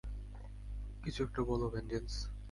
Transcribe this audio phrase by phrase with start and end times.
[1.03, 2.11] কিছু একটা বলো, ভেনজেন্স।